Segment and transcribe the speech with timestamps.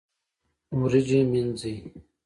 [0.77, 1.73] وريجي مينځي